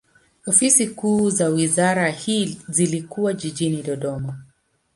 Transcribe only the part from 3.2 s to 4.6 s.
jijini Dodoma.